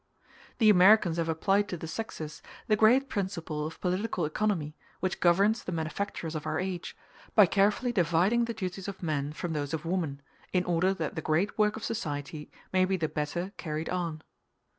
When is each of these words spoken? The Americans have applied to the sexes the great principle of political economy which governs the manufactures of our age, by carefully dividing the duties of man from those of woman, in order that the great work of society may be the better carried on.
The 0.57 0.71
Americans 0.71 1.17
have 1.17 1.29
applied 1.29 1.69
to 1.69 1.77
the 1.77 1.85
sexes 1.87 2.41
the 2.65 2.75
great 2.75 3.07
principle 3.07 3.67
of 3.67 3.79
political 3.81 4.25
economy 4.25 4.75
which 4.99 5.19
governs 5.19 5.63
the 5.63 5.71
manufactures 5.71 6.33
of 6.33 6.47
our 6.47 6.59
age, 6.59 6.97
by 7.35 7.45
carefully 7.45 7.91
dividing 7.91 8.45
the 8.45 8.55
duties 8.55 8.87
of 8.87 9.03
man 9.03 9.31
from 9.31 9.53
those 9.53 9.75
of 9.75 9.85
woman, 9.85 10.23
in 10.53 10.63
order 10.65 10.91
that 10.95 11.13
the 11.13 11.21
great 11.21 11.55
work 11.55 11.75
of 11.77 11.83
society 11.83 12.49
may 12.73 12.83
be 12.83 12.97
the 12.97 13.07
better 13.07 13.51
carried 13.57 13.89
on. 13.89 14.23